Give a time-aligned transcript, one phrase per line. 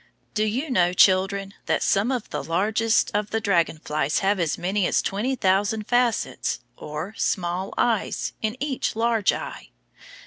[0.33, 4.57] Do you know, children, that some of the largest of the dragon flies have as
[4.57, 9.69] many as twenty thousand facets, or small eyes, in each large eye?